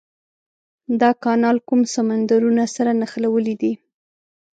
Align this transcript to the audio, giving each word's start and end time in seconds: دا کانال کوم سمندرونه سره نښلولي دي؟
دا 1.01 1.09
کانال 1.23 1.57
کوم 1.67 1.81
سمندرونه 1.93 2.63
سره 2.75 2.91
نښلولي 2.99 3.55
دي؟ 3.61 3.73